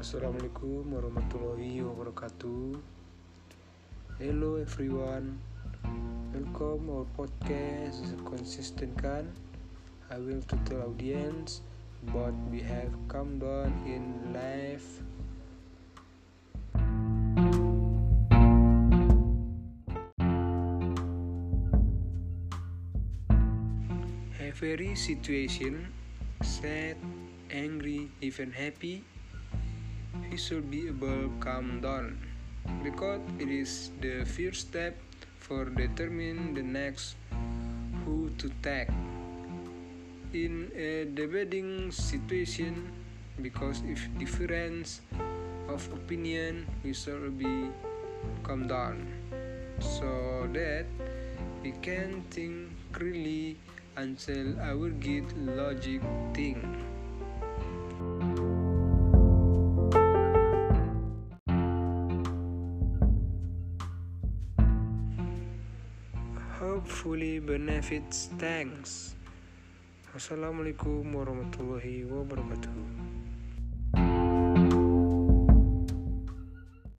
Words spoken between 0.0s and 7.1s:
Assalamualaikum warahmatullahi wabarakatuh. Hello everyone. Welcome our